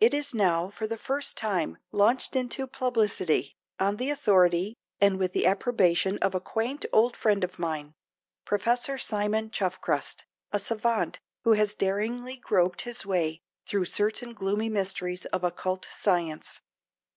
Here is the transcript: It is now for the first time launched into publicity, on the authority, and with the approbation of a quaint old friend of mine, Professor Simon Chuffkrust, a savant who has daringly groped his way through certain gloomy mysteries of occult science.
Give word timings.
It 0.00 0.12
is 0.12 0.34
now 0.34 0.68
for 0.68 0.88
the 0.88 0.96
first 0.98 1.36
time 1.36 1.78
launched 1.92 2.34
into 2.34 2.66
publicity, 2.66 3.56
on 3.78 3.98
the 3.98 4.10
authority, 4.10 4.74
and 5.00 5.16
with 5.16 5.32
the 5.32 5.46
approbation 5.46 6.18
of 6.18 6.34
a 6.34 6.40
quaint 6.40 6.86
old 6.92 7.16
friend 7.16 7.44
of 7.44 7.56
mine, 7.56 7.94
Professor 8.44 8.98
Simon 8.98 9.48
Chuffkrust, 9.50 10.24
a 10.50 10.58
savant 10.58 11.20
who 11.44 11.52
has 11.52 11.76
daringly 11.76 12.36
groped 12.36 12.82
his 12.82 13.06
way 13.06 13.42
through 13.64 13.84
certain 13.84 14.34
gloomy 14.34 14.68
mysteries 14.68 15.24
of 15.26 15.44
occult 15.44 15.86
science. 15.88 16.60